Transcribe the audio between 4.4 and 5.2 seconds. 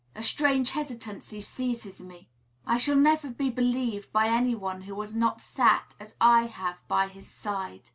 one who has